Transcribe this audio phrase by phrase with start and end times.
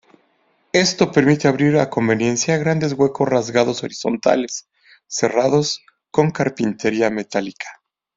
[0.73, 4.65] Esto permite abrir a conveniencia grandes huecos rasgados horizontales,
[5.05, 7.67] cerrados con carpintería metálica.